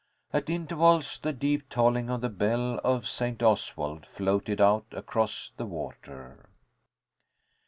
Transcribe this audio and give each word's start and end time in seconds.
At 0.33 0.49
intervals, 0.49 1.19
the 1.19 1.31
deep 1.31 1.69
tolling 1.69 2.09
of 2.09 2.21
the 2.21 2.29
bell 2.29 2.79
of 2.83 3.07
St. 3.07 3.43
Oswald 3.43 4.07
floated 4.07 4.59
out 4.59 4.87
across 4.93 5.51
the 5.57 5.65
water. 5.67 6.49